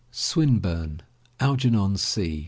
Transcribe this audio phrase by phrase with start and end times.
[0.09, 1.03] SWINBURNE,
[1.39, 2.39] ALGERNON C.